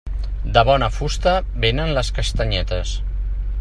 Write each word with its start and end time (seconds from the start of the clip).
De 0.55 0.63
bona 0.69 0.87
fusta 0.95 1.35
vénen 1.67 1.95
les 1.99 2.13
castanyetes. 2.21 2.97